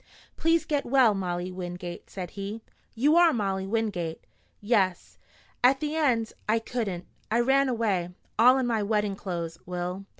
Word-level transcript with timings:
"Please 0.35 0.65
get 0.65 0.83
well, 0.83 1.13
Molly 1.13 1.51
Wingate," 1.51 2.09
said 2.09 2.31
he. 2.31 2.63
"You 2.95 3.17
are 3.17 3.31
Molly 3.31 3.67
Wingate?" 3.67 4.25
"Yes. 4.59 5.19
At 5.63 5.79
the 5.79 5.95
end 5.95 6.33
I 6.49 6.57
couldn't! 6.57 7.05
I 7.29 7.39
ran 7.41 7.69
away, 7.69 8.09
all 8.39 8.57
in 8.57 8.65
my 8.65 8.81
wedding 8.81 9.15
clothes, 9.15 9.59
Will. 9.67 10.05